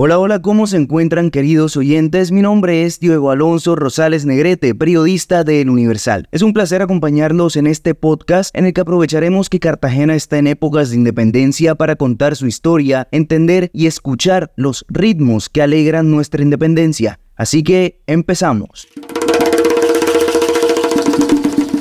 [0.00, 2.30] Hola, hola, ¿cómo se encuentran queridos oyentes?
[2.30, 6.28] Mi nombre es Diego Alonso Rosales Negrete, periodista de El Universal.
[6.30, 10.46] Es un placer acompañarlos en este podcast en el que aprovecharemos que Cartagena está en
[10.46, 16.44] épocas de independencia para contar su historia, entender y escuchar los ritmos que alegran nuestra
[16.44, 17.18] independencia.
[17.34, 18.86] Así que empezamos.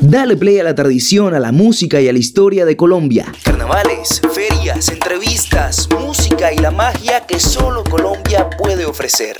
[0.09, 3.25] Dale play a la tradición, a la música y a la historia de Colombia.
[3.43, 9.35] Carnavales, ferias, entrevistas, música y la magia que solo Colombia puede ofrecer.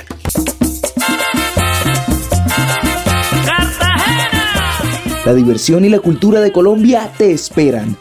[5.26, 7.96] La diversión y la cultura de Colombia te esperan.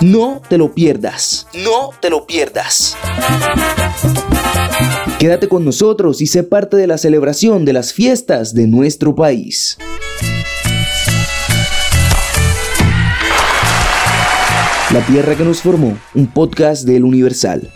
[0.00, 1.46] No te lo pierdas.
[1.52, 2.96] No te lo pierdas.
[5.20, 9.76] Quédate con nosotros y sé parte de la celebración de las fiestas de nuestro país.
[14.90, 17.70] La Tierra que nos formó, un podcast del Universal.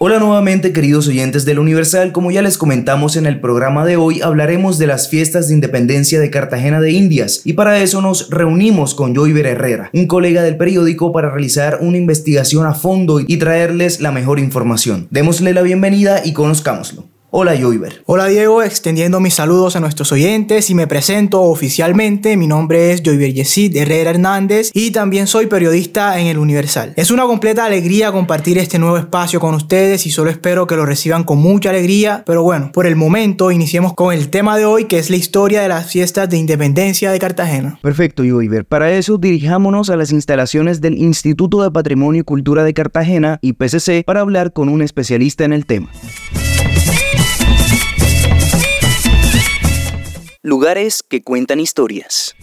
[0.00, 4.20] Hola nuevamente queridos oyentes del Universal, como ya les comentamos en el programa de hoy,
[4.20, 8.94] hablaremos de las fiestas de independencia de Cartagena de Indias y para eso nos reunimos
[8.94, 14.00] con Joyver Herrera, un colega del periódico para realizar una investigación a fondo y traerles
[14.00, 15.08] la mejor información.
[15.10, 17.17] Démosle la bienvenida y conozcámoslo.
[17.30, 18.02] Hola Joyver.
[18.06, 22.38] Hola Diego, extendiendo mis saludos a nuestros oyentes y me presento oficialmente.
[22.38, 26.94] Mi nombre es Joyver Yesid Herrera Hernández y también soy periodista en El Universal.
[26.96, 30.86] Es una completa alegría compartir este nuevo espacio con ustedes y solo espero que lo
[30.86, 32.22] reciban con mucha alegría.
[32.24, 35.60] Pero bueno, por el momento iniciemos con el tema de hoy que es la historia
[35.60, 37.78] de las fiestas de independencia de Cartagena.
[37.82, 42.72] Perfecto Joyver, para eso dirijámonos a las instalaciones del Instituto de Patrimonio y Cultura de
[42.72, 45.90] Cartagena, IPCC, para hablar con un especialista en el tema.
[50.48, 52.34] Lugares que cuentan historias.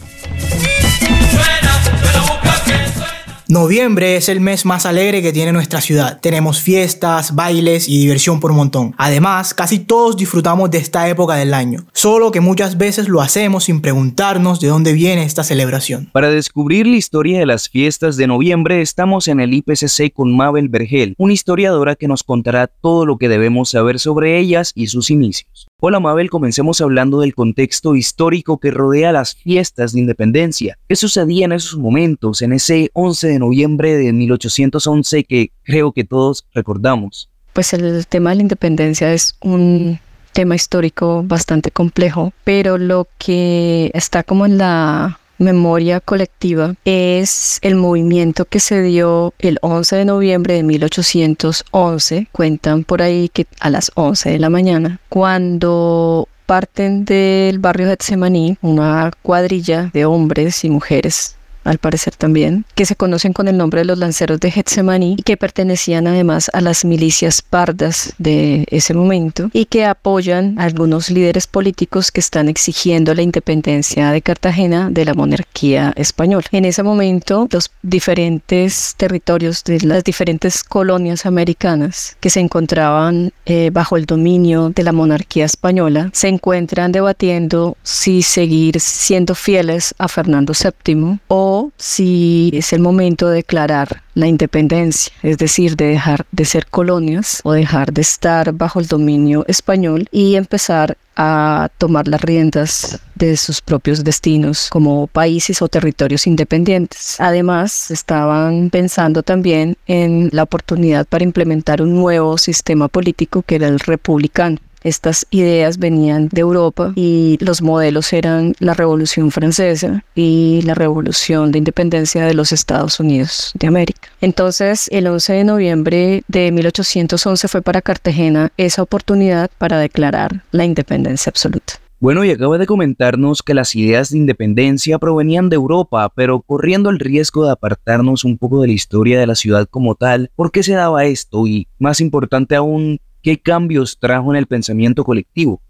[3.48, 6.20] Noviembre es el mes más alegre que tiene nuestra ciudad.
[6.20, 8.94] Tenemos fiestas, bailes y diversión por montón.
[8.96, 13.64] Además, casi todos disfrutamos de esta época del año, solo que muchas veces lo hacemos
[13.64, 16.08] sin preguntarnos de dónde viene esta celebración.
[16.12, 20.68] Para descubrir la historia de las fiestas de noviembre, estamos en el IPCC con Mabel
[20.68, 25.10] Vergel, una historiadora que nos contará todo lo que debemos saber sobre ellas y sus
[25.10, 25.66] inicios.
[25.78, 30.78] Hola Mabel, comencemos hablando del contexto histórico que rodea las fiestas de independencia.
[30.88, 36.04] ¿Qué sucedía en esos momentos, en ese 11 de noviembre de 1811 que creo que
[36.04, 37.28] todos recordamos?
[37.52, 40.00] Pues el tema de la independencia es un
[40.32, 47.74] tema histórico bastante complejo, pero lo que está como en la memoria colectiva es el
[47.74, 52.28] movimiento que se dio el 11 de noviembre de 1811.
[52.32, 58.56] Cuentan por ahí que a las 11 de la mañana, cuando parten del barrio Getsemaní
[58.62, 63.80] una cuadrilla de hombres y mujeres al parecer también, que se conocen con el nombre
[63.80, 68.94] de los lanceros de Getsemaní y que pertenecían además a las milicias pardas de ese
[68.94, 74.88] momento y que apoyan a algunos líderes políticos que están exigiendo la independencia de Cartagena
[74.90, 76.46] de la monarquía española.
[76.52, 83.70] En ese momento, los diferentes territorios de las diferentes colonias americanas que se encontraban eh,
[83.72, 90.08] bajo el dominio de la monarquía española se encuentran debatiendo si seguir siendo fieles a
[90.08, 96.26] Fernando VII o si es el momento de declarar la independencia, es decir, de dejar
[96.32, 102.08] de ser colonias o dejar de estar bajo el dominio español y empezar a tomar
[102.08, 107.16] las riendas de sus propios destinos como países o territorios independientes.
[107.18, 113.68] Además, estaban pensando también en la oportunidad para implementar un nuevo sistema político que era
[113.68, 114.58] el republicano.
[114.86, 121.50] Estas ideas venían de Europa y los modelos eran la Revolución Francesa y la Revolución
[121.50, 124.08] de Independencia de los Estados Unidos de América.
[124.20, 130.64] Entonces, el 11 de noviembre de 1811 fue para Cartagena esa oportunidad para declarar la
[130.64, 131.74] independencia absoluta.
[131.98, 136.90] Bueno, y acaba de comentarnos que las ideas de independencia provenían de Europa, pero corriendo
[136.90, 140.52] el riesgo de apartarnos un poco de la historia de la ciudad como tal, ¿por
[140.52, 141.44] qué se daba esto?
[141.48, 145.60] Y más importante aún, ¿Qué cambios trajo en el pensamiento colectivo?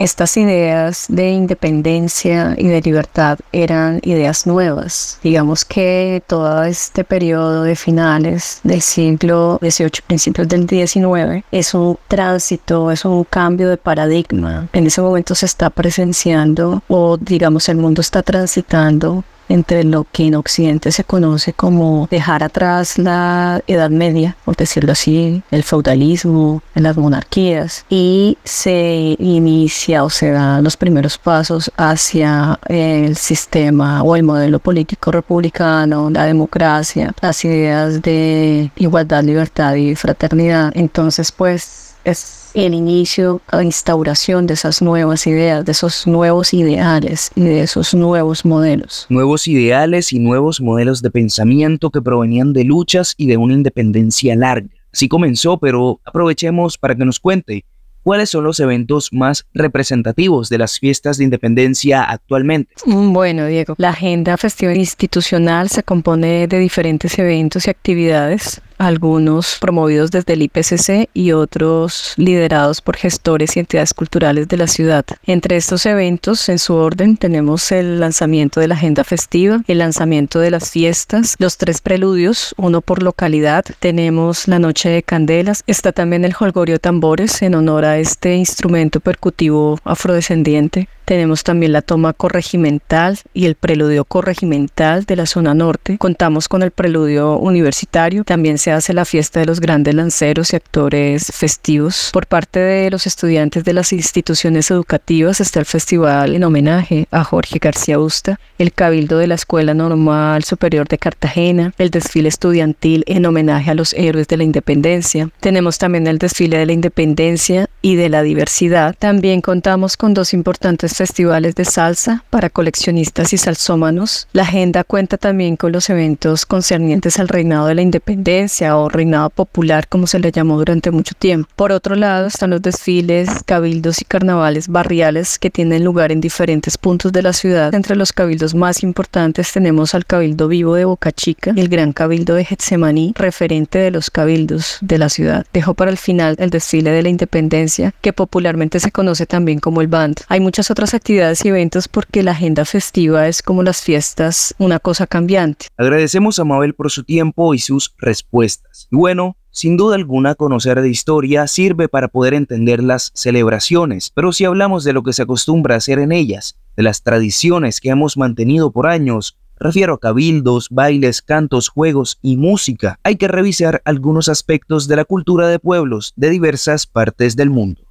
[0.00, 5.18] Estas ideas de independencia y de libertad eran ideas nuevas.
[5.22, 11.98] Digamos que todo este periodo de finales del siglo XVIII, principios del XIX, es un
[12.08, 14.70] tránsito, es un cambio de paradigma.
[14.72, 20.28] En ese momento se está presenciando o digamos el mundo está transitando entre lo que
[20.28, 26.62] en Occidente se conoce como dejar atrás la Edad Media, por decirlo así, el feudalismo,
[26.74, 34.16] las monarquías, y se inicia o se dan los primeros pasos hacia el sistema o
[34.16, 40.72] el modelo político republicano, la democracia, las ideas de igualdad, libertad y fraternidad.
[40.74, 47.30] Entonces, pues es el inicio, la instauración de esas nuevas ideas, de esos nuevos ideales
[47.34, 49.06] y de esos nuevos modelos.
[49.08, 54.34] Nuevos ideales y nuevos modelos de pensamiento que provenían de luchas y de una independencia
[54.36, 54.68] larga.
[54.92, 57.64] Así comenzó, pero aprovechemos para que nos cuente
[58.02, 62.72] ¿Cuáles son los eventos más representativos de las fiestas de independencia actualmente?
[62.86, 70.10] Bueno, Diego, la agenda festiva institucional se compone de diferentes eventos y actividades algunos promovidos
[70.10, 75.04] desde el IPCC y otros liderados por gestores y entidades culturales de la ciudad.
[75.26, 80.40] Entre estos eventos, en su orden, tenemos el lanzamiento de la agenda festiva, el lanzamiento
[80.40, 85.92] de las fiestas, los tres preludios, uno por localidad, tenemos la noche de candelas, está
[85.92, 90.88] también el holgorio tambores en honor a este instrumento percutivo afrodescendiente.
[91.10, 95.98] Tenemos también la toma corregimental y el preludio corregimental de la zona norte.
[95.98, 98.22] Contamos con el preludio universitario.
[98.22, 102.10] También se hace la fiesta de los grandes lanceros y actores festivos.
[102.12, 107.24] Por parte de los estudiantes de las instituciones educativas está el festival en homenaje a
[107.24, 113.02] Jorge García Usta, el cabildo de la Escuela Normal Superior de Cartagena, el desfile estudiantil
[113.08, 115.28] en homenaje a los héroes de la independencia.
[115.40, 118.94] Tenemos también el desfile de la independencia y de la diversidad.
[118.96, 124.28] También contamos con dos importantes festivales de salsa para coleccionistas y salsómanos.
[124.34, 129.30] La agenda cuenta también con los eventos concernientes al reinado de la independencia o reinado
[129.30, 131.48] popular como se le llamó durante mucho tiempo.
[131.56, 136.76] Por otro lado están los desfiles, cabildos y carnavales barriales que tienen lugar en diferentes
[136.76, 137.74] puntos de la ciudad.
[137.74, 141.94] Entre los cabildos más importantes tenemos al Cabildo Vivo de Boca Chica y el Gran
[141.94, 145.46] Cabildo de Getsemaní, referente de los cabildos de la ciudad.
[145.54, 149.80] Dejo para el final el desfile de la independencia, que popularmente se conoce también como
[149.80, 150.20] el Band.
[150.28, 154.78] Hay muchas otras actividades y eventos porque la agenda festiva es como las fiestas, una
[154.78, 155.66] cosa cambiante.
[155.76, 158.88] Agradecemos a Mabel por su tiempo y sus respuestas.
[158.90, 164.32] Y bueno, sin duda alguna, conocer de historia sirve para poder entender las celebraciones, pero
[164.32, 167.90] si hablamos de lo que se acostumbra a hacer en ellas, de las tradiciones que
[167.90, 173.82] hemos mantenido por años, refiero a cabildos, bailes, cantos, juegos y música, hay que revisar
[173.84, 177.89] algunos aspectos de la cultura de pueblos de diversas partes del mundo.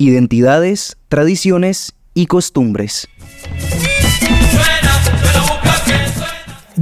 [0.00, 3.06] Identidades, tradiciones y costumbres.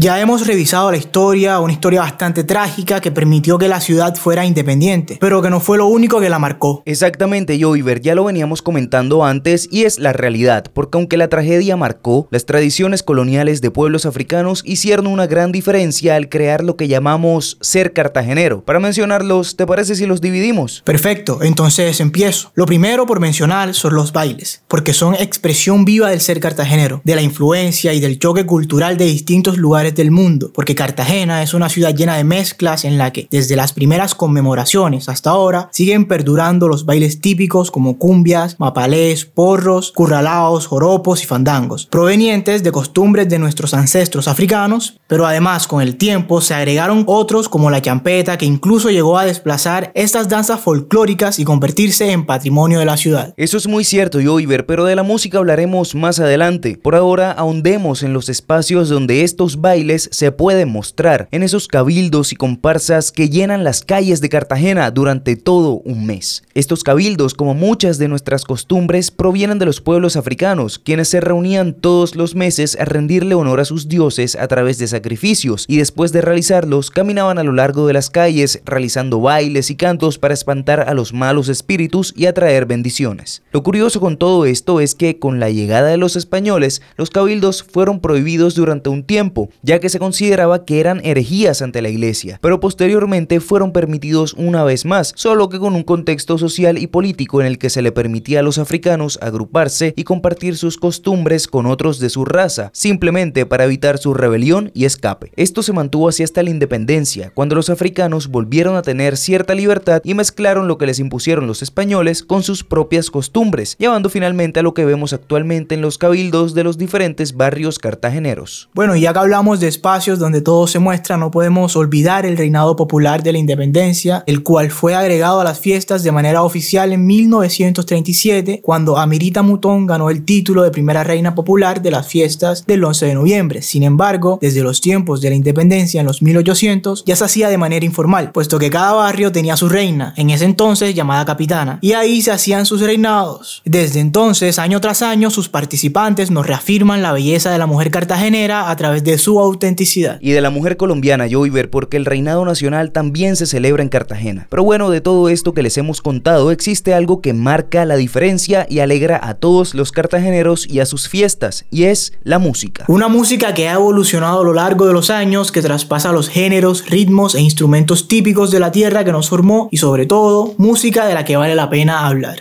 [0.00, 4.44] Ya hemos revisado la historia, una historia bastante trágica que permitió que la ciudad fuera
[4.44, 6.84] independiente, pero que no fue lo único que la marcó.
[6.86, 11.76] Exactamente, Joyver, ya lo veníamos comentando antes y es la realidad, porque aunque la tragedia
[11.76, 16.86] marcó, las tradiciones coloniales de pueblos africanos hicieron una gran diferencia al crear lo que
[16.86, 18.62] llamamos ser cartagenero.
[18.64, 20.80] Para mencionarlos, ¿te parece si los dividimos?
[20.84, 22.52] Perfecto, entonces empiezo.
[22.54, 27.16] Lo primero por mencionar son los bailes, porque son expresión viva del ser cartagenero, de
[27.16, 31.68] la influencia y del choque cultural de distintos lugares del mundo, porque Cartagena es una
[31.68, 36.68] ciudad llena de mezclas en la que desde las primeras conmemoraciones hasta ahora siguen perdurando
[36.68, 43.38] los bailes típicos como cumbias, mapalés, porros, curralaos, joropos y fandangos, provenientes de costumbres de
[43.38, 48.46] nuestros ancestros africanos, pero además con el tiempo se agregaron otros como la champeta que
[48.46, 53.34] incluso llegó a desplazar estas danzas folclóricas y convertirse en patrimonio de la ciudad.
[53.36, 56.78] Eso es muy cierto, Joiver, pero de la música hablaremos más adelante.
[56.82, 62.32] Por ahora ahondemos en los espacios donde estos bailes se pueden mostrar en esos cabildos
[62.32, 66.42] y comparsas que llenan las calles de Cartagena durante todo un mes.
[66.54, 71.74] Estos cabildos, como muchas de nuestras costumbres, provienen de los pueblos africanos, quienes se reunían
[71.74, 76.12] todos los meses a rendirle honor a sus dioses a través de sacrificios y después
[76.12, 80.80] de realizarlos caminaban a lo largo de las calles realizando bailes y cantos para espantar
[80.88, 83.42] a los malos espíritus y atraer bendiciones.
[83.52, 87.62] Lo curioso con todo esto es que con la llegada de los españoles, los cabildos
[87.62, 92.38] fueron prohibidos durante un tiempo, ya que se consideraba que eran herejías ante la iglesia,
[92.42, 97.40] pero posteriormente fueron permitidos una vez más, solo que con un contexto social y político
[97.40, 101.66] en el que se le permitía a los africanos agruparse y compartir sus costumbres con
[101.66, 105.32] otros de su raza, simplemente para evitar su rebelión y escape.
[105.36, 110.02] Esto se mantuvo así hasta la independencia, cuando los africanos volvieron a tener cierta libertad
[110.04, 114.62] y mezclaron lo que les impusieron los españoles con sus propias costumbres, llevando finalmente a
[114.62, 118.68] lo que vemos actualmente en los cabildos de los diferentes barrios cartageneros.
[118.74, 122.76] Bueno, ya que hablamos de espacios donde todo se muestra, no podemos olvidar el reinado
[122.76, 127.06] popular de la independencia, el cual fue agregado a las fiestas de manera oficial en
[127.06, 132.84] 1937, cuando Amirita Mutón ganó el título de primera reina popular de las fiestas del
[132.84, 133.62] 11 de noviembre.
[133.62, 137.56] Sin embargo, desde los tiempos de la independencia en los 1800 ya se hacía de
[137.56, 141.92] manera informal, puesto que cada barrio tenía su reina, en ese entonces llamada capitana, y
[141.92, 143.62] ahí se hacían sus reinados.
[143.64, 148.70] Desde entonces, año tras año, sus participantes nos reafirman la belleza de la mujer cartagenera
[148.70, 150.18] a través de su autenticidad.
[150.20, 154.46] Y de la mujer colombiana, Joyver, porque el reinado nacional también se celebra en Cartagena.
[154.50, 158.66] Pero bueno, de todo esto que les hemos contado, existe algo que marca la diferencia
[158.68, 162.84] y alegra a todos los cartageneros y a sus fiestas, y es la música.
[162.88, 166.88] Una música que ha evolucionado a lo largo de los años, que traspasa los géneros,
[166.88, 171.14] ritmos e instrumentos típicos de la tierra que nos formó y sobre todo, música de
[171.14, 172.38] la que vale la pena hablar.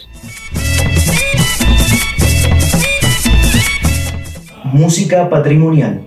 [4.74, 6.07] Música patrimonial.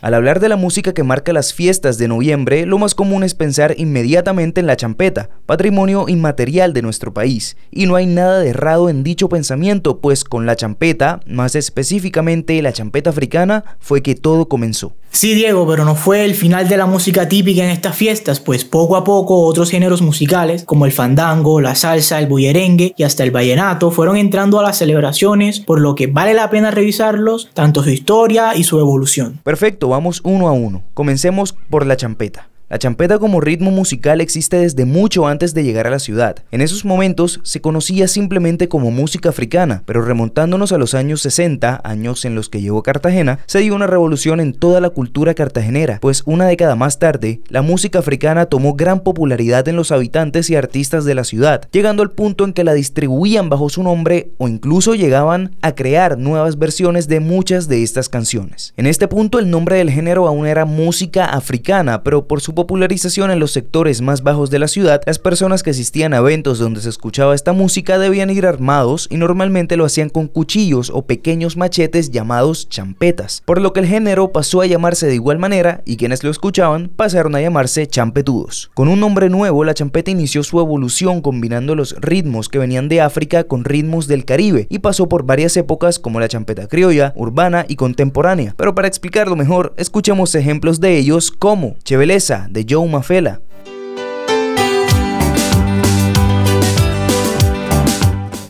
[0.00, 3.34] Al hablar de la música que marca las fiestas de noviembre, lo más común es
[3.34, 8.48] pensar inmediatamente en la champeta, patrimonio inmaterial de nuestro país, y no hay nada de
[8.48, 14.14] errado en dicho pensamiento, pues con la champeta, más específicamente la champeta africana, fue que
[14.14, 14.94] todo comenzó.
[15.12, 18.64] Sí, Diego, pero no fue el final de la música típica en estas fiestas, pues
[18.64, 23.24] poco a poco otros géneros musicales, como el fandango, la salsa, el bullerengue y hasta
[23.24, 27.82] el vallenato, fueron entrando a las celebraciones, por lo que vale la pena revisarlos, tanto
[27.82, 29.40] su historia y su evolución.
[29.42, 30.82] Perfecto, vamos uno a uno.
[30.94, 32.49] Comencemos por la champeta.
[32.70, 36.36] La champeta como ritmo musical existe desde mucho antes de llegar a la ciudad.
[36.52, 41.80] En esos momentos se conocía simplemente como música africana, pero remontándonos a los años 60,
[41.82, 45.98] años en los que llegó Cartagena, se dio una revolución en toda la cultura cartagenera,
[46.00, 50.54] pues una década más tarde, la música africana tomó gran popularidad en los habitantes y
[50.54, 54.46] artistas de la ciudad, llegando al punto en que la distribuían bajo su nombre o
[54.46, 58.74] incluso llegaban a crear nuevas versiones de muchas de estas canciones.
[58.76, 63.30] En este punto el nombre del género aún era música africana, pero por su popularización
[63.30, 66.82] en los sectores más bajos de la ciudad, las personas que asistían a eventos donde
[66.82, 71.56] se escuchaba esta música debían ir armados y normalmente lo hacían con cuchillos o pequeños
[71.56, 75.96] machetes llamados champetas, por lo que el género pasó a llamarse de igual manera y
[75.96, 78.70] quienes lo escuchaban pasaron a llamarse champetudos.
[78.74, 83.00] Con un nombre nuevo, la champeta inició su evolución combinando los ritmos que venían de
[83.00, 87.64] África con ritmos del Caribe y pasó por varias épocas como la champeta criolla, urbana
[87.66, 88.54] y contemporánea.
[88.58, 93.40] Pero para explicarlo mejor, escuchemos ejemplos de ellos como Cheveleza, de Joe Mafela.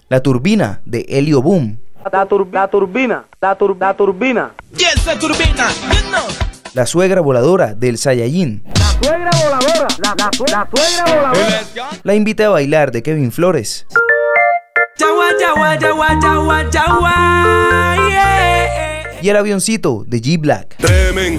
[0.08, 1.78] La turbina de Helio Boom.
[2.10, 4.52] La, tur la turbina, la, tur la turbina.
[4.76, 5.68] Yes, la turbina.
[6.74, 8.62] La suegra voladora del Saiyajin.
[8.74, 11.62] La suegra voladora, la, la, la suegra voladora.
[12.02, 13.86] La invité a bailar de Kevin Flores.
[14.98, 19.22] Yawa, yawa, yawa, yawa, yawa, yeah.
[19.22, 20.76] Y el avioncito de G Black.
[20.78, 21.38] Tremen,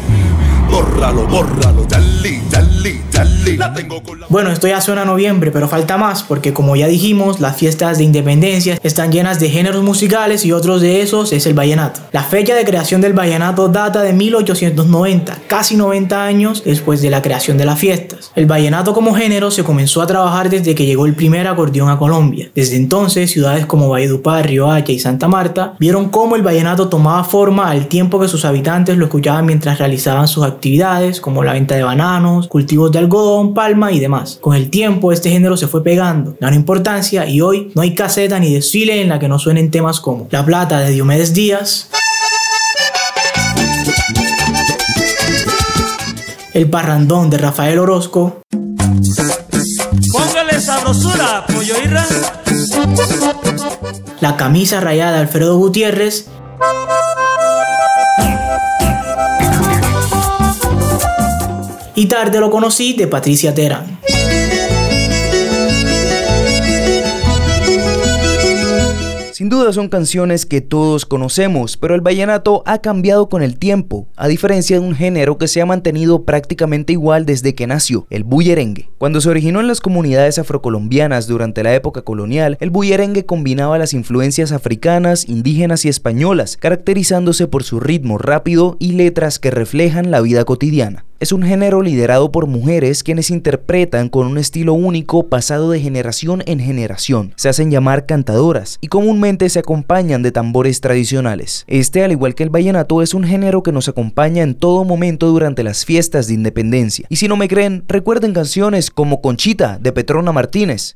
[0.82, 3.58] bórralo, bórralo, dale, dale, dale.
[3.58, 4.28] La tengo con la...
[4.30, 7.98] Bueno, esto ya suena a noviembre, pero falta más, porque como ya dijimos, las fiestas
[7.98, 12.02] de independencia están llenas de géneros musicales y otros de esos es el vallenato.
[12.12, 17.22] La fecha de creación del vallenato data de 1890, casi 90 años después de la
[17.22, 18.32] creación de las fiestas.
[18.36, 21.98] El vallenato como género se comenzó a trabajar desde que llegó el primer acordeón a
[21.98, 22.50] Colombia.
[22.56, 27.70] Desde entonces, ciudades como Valledupar, Riohacha y Santa Marta vieron cómo el vallenato tomaba forma
[27.70, 30.71] al tiempo que sus habitantes lo escuchaban mientras realizaban sus actividades
[31.22, 34.38] como la venta de bananos, cultivos de algodón, palma y demás.
[34.40, 38.40] Con el tiempo este género se fue pegando, ganó importancia y hoy no hay caseta
[38.40, 41.90] ni desfile en la que no suenen temas como La Plata de Diomedes Díaz,
[46.54, 48.42] El Parrandón de Rafael Orozco,
[50.12, 52.06] Póngale sabrosura, pollo irra.
[54.20, 56.28] La Camisa Rayada de Alfredo Gutiérrez
[62.02, 64.00] y Tarde lo conocí de Patricia Terán.
[69.32, 74.08] Sin duda son canciones que todos conocemos, pero el vallenato ha cambiado con el tiempo,
[74.16, 78.24] a diferencia de un género que se ha mantenido prácticamente igual desde que nació, el
[78.24, 78.90] bullerengue.
[78.98, 83.94] Cuando se originó en las comunidades afrocolombianas durante la época colonial, el bullerengue combinaba las
[83.94, 90.22] influencias africanas, indígenas y españolas, caracterizándose por su ritmo rápido y letras que reflejan la
[90.22, 91.06] vida cotidiana.
[91.22, 96.42] Es un género liderado por mujeres quienes interpretan con un estilo único pasado de generación
[96.48, 97.34] en generación.
[97.36, 101.64] Se hacen llamar cantadoras y comúnmente se acompañan de tambores tradicionales.
[101.68, 105.28] Este, al igual que el vallenato, es un género que nos acompaña en todo momento
[105.28, 107.06] durante las fiestas de independencia.
[107.08, 110.96] Y si no me creen, recuerden canciones como Conchita de Petrona Martínez.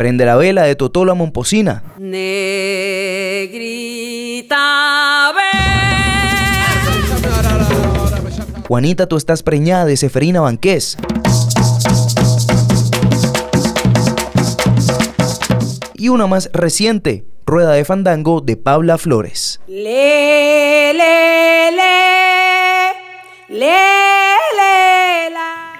[0.00, 1.82] Prende la vela de Totola Momposina.
[1.98, 2.24] Negrita,
[8.66, 10.96] Juanita, tú estás preñada de Seferina Banqués.
[15.92, 19.60] Y una más reciente, Rueda de Fandango de Paula Flores.
[19.68, 24.00] Le, le, le, le.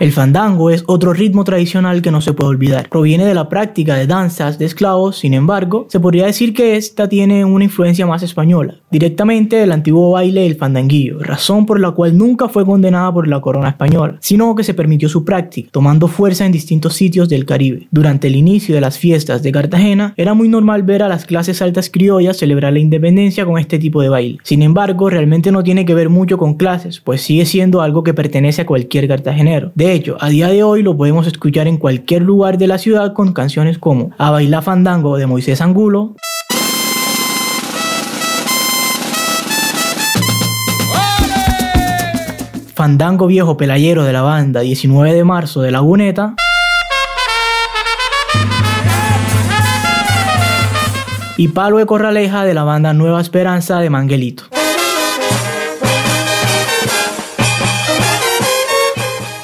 [0.00, 2.88] El fandango es otro ritmo tradicional que no se puede olvidar.
[2.88, 7.06] Proviene de la práctica de danzas de esclavos, sin embargo, se podría decir que esta
[7.06, 12.16] tiene una influencia más española, directamente del antiguo baile del fandanguillo, razón por la cual
[12.16, 16.46] nunca fue condenada por la corona española, sino que se permitió su práctica, tomando fuerza
[16.46, 17.86] en distintos sitios del Caribe.
[17.90, 21.60] Durante el inicio de las fiestas de Cartagena, era muy normal ver a las clases
[21.60, 24.38] altas criollas celebrar la independencia con este tipo de baile.
[24.44, 28.14] Sin embargo, realmente no tiene que ver mucho con clases, pues sigue siendo algo que
[28.14, 29.72] pertenece a cualquier cartagenero.
[29.92, 33.32] Hecho, a día de hoy lo podemos escuchar en cualquier lugar de la ciudad con
[33.32, 36.14] canciones como A Bailar Fandango de Moisés Angulo,
[42.74, 46.34] Fandango Viejo Pelayero de la banda 19 de marzo de Laguneta,
[51.36, 54.49] y Palo de Corraleja de la banda Nueva Esperanza de Manguelito.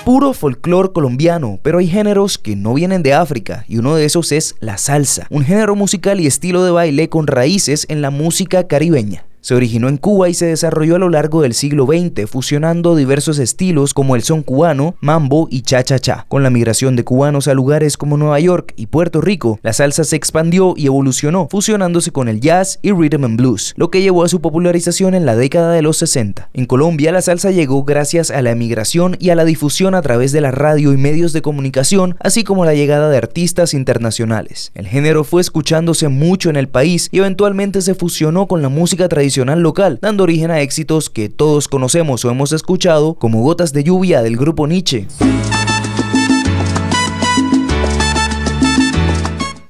[0.06, 4.30] Puro folclore colombiano, pero hay géneros que no vienen de África y uno de esos
[4.30, 8.68] es la salsa, un género musical y estilo de baile con raíces en la música
[8.68, 9.24] caribeña.
[9.46, 13.38] Se originó en Cuba y se desarrolló a lo largo del siglo XX, fusionando diversos
[13.38, 16.26] estilos como el son cubano, mambo y cha-cha-cha.
[16.26, 20.02] Con la migración de cubanos a lugares como Nueva York y Puerto Rico, la salsa
[20.02, 24.24] se expandió y evolucionó, fusionándose con el jazz y rhythm and blues, lo que llevó
[24.24, 26.50] a su popularización en la década de los 60.
[26.52, 30.32] En Colombia, la salsa llegó gracias a la emigración y a la difusión a través
[30.32, 34.72] de la radio y medios de comunicación, así como la llegada de artistas internacionales.
[34.74, 39.08] El género fue escuchándose mucho en el país y eventualmente se fusionó con la música
[39.08, 43.84] tradicional local, dando origen a éxitos que todos conocemos o hemos escuchado, como Gotas de
[43.84, 45.06] Lluvia del grupo Nietzsche.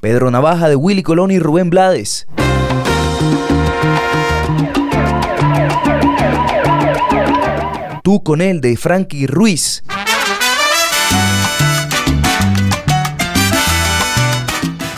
[0.01, 2.29] Pedro Navaja de Willy Colón y Rubén Blades.
[8.05, 9.83] Tú con él de Frankie Ruiz.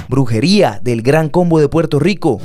[0.09, 2.40] Brujería del Gran Combo de Puerto Rico.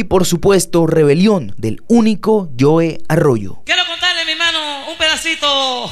[0.00, 3.62] Y por supuesto Rebelión del único Joe Arroyo.
[3.66, 5.90] Quiero contarle, mi hermano, un pedacito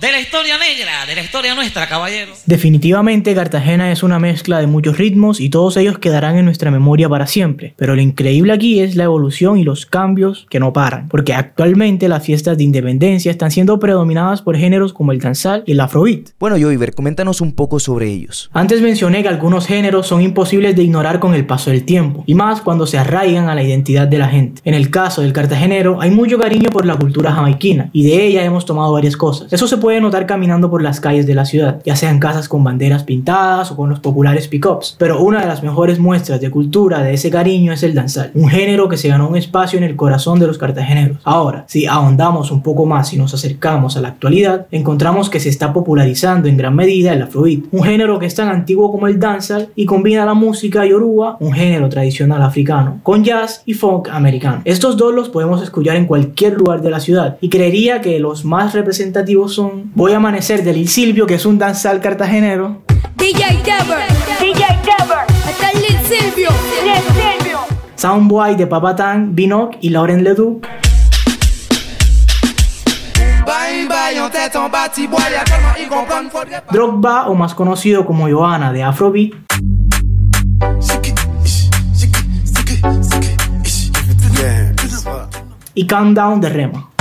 [0.00, 2.42] de la historia negra, de la historia nuestra, caballeros.
[2.46, 7.08] Definitivamente Cartagena es una mezcla de muchos ritmos y todos ellos quedarán en nuestra memoria
[7.08, 7.74] para siempre.
[7.76, 12.08] Pero lo increíble aquí es la evolución y los cambios que no paran, porque actualmente
[12.08, 16.30] las fiestas de independencia están siendo predominadas por géneros como el danzal y el afrobeat.
[16.40, 18.50] Bueno, Joiver, coméntanos un poco sobre ellos.
[18.52, 22.34] Antes mencioné que algunos géneros son imposibles de ignorar con el paso del tiempo, y
[22.34, 24.60] más cuando se arraigan a la identidad de la gente.
[24.64, 28.44] En el caso del cartagenero, hay mucho cariño por la cultura jamaiquina, y de ella
[28.44, 29.52] hemos tomado varias cosas.
[29.52, 32.64] Eso se puede notar caminando por las calles de la ciudad, ya sean casas con
[32.64, 34.96] banderas pintadas o con los populares pickups.
[34.98, 38.48] Pero una de las mejores muestras de cultura de ese cariño es el danzal, un
[38.48, 41.18] género que se ganó un espacio en el corazón de los cartageneros.
[41.24, 45.48] Ahora, si ahondamos un poco más y nos acercamos a la actualidad, encontramos que se
[45.48, 49.18] está popularizando en gran medida el afrobeat, un género que es tan antiguo como el
[49.18, 54.62] danzal y combina la música yoruba, un género tradicional africano, con jazz y funk americano.
[54.64, 58.44] Estos dos los podemos escuchar en cualquier lugar de la ciudad y creería que los
[58.44, 62.82] más representativos son Voy a amanecer de Lil Silvio, que es un danzal cartagenero.
[63.16, 64.08] DJ Dever,
[64.40, 66.50] DJ Dever, hasta Lil Silvio,
[66.84, 67.58] Lil Silvio.
[67.96, 70.66] Soundboy de Papatán, Binoc y Lauren Leduc.
[76.70, 79.32] Drogba, o más conocido como Johanna de Afrobeat.
[85.74, 86.93] Y Countdown de Rema.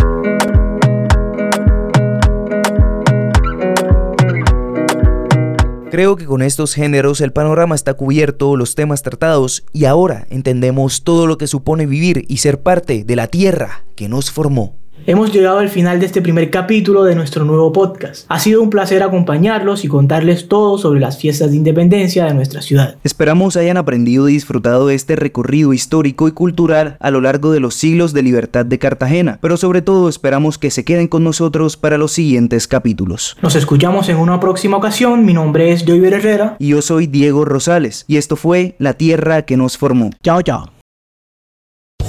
[5.93, 11.03] Creo que con estos géneros el panorama está cubierto, los temas tratados y ahora entendemos
[11.03, 14.82] todo lo que supone vivir y ser parte de la tierra que nos formó.
[15.05, 18.25] Hemos llegado al final de este primer capítulo de nuestro nuevo podcast.
[18.29, 22.61] Ha sido un placer acompañarlos y contarles todo sobre las fiestas de independencia de nuestra
[22.61, 22.95] ciudad.
[23.03, 27.59] Esperamos hayan aprendido y disfrutado de este recorrido histórico y cultural a lo largo de
[27.59, 31.75] los siglos de libertad de Cartagena, pero sobre todo esperamos que se queden con nosotros
[31.75, 33.35] para los siguientes capítulos.
[33.41, 35.25] Nos escuchamos en una próxima ocasión.
[35.25, 36.55] Mi nombre es Joyver Herrera.
[36.59, 38.05] Y yo soy Diego Rosales.
[38.07, 40.11] Y esto fue La Tierra que nos formó.
[40.23, 40.82] Chao, chao.